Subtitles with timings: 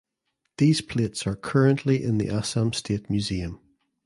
[0.57, 3.59] These plates are currently in the Assam State Museum.